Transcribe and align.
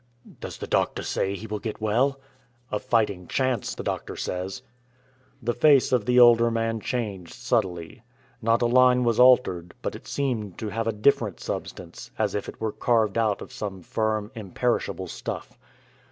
"Does 0.39 0.57
the 0.57 0.65
doctor 0.65 1.03
say 1.03 1.35
he 1.35 1.45
will 1.45 1.59
get 1.59 1.79
well?" 1.79 2.19
"A 2.71 2.79
fighting 2.79 3.27
chance 3.27 3.75
the 3.75 3.83
doctor 3.83 4.15
says." 4.15 4.63
The 5.43 5.53
face 5.53 5.91
of 5.91 6.05
the 6.07 6.19
older 6.19 6.49
man 6.49 6.79
changed 6.79 7.35
subtly. 7.35 8.01
Not 8.41 8.63
a 8.63 8.65
line 8.65 9.03
was 9.03 9.19
altered, 9.19 9.75
but 9.83 9.93
it 9.95 10.07
seemed 10.07 10.57
to 10.57 10.69
have 10.69 10.87
a 10.87 10.91
different 10.91 11.39
substance, 11.39 12.09
as 12.17 12.33
if 12.33 12.49
it 12.49 12.59
were 12.59 12.71
carved 12.71 13.15
out 13.19 13.43
of 13.43 13.53
some 13.53 13.83
firm, 13.83 14.31
imperishable 14.33 15.05
stuff. 15.07 15.55